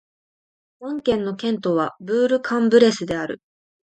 [0.81, 3.39] アン県の県都はブール＝カン＝ブレスである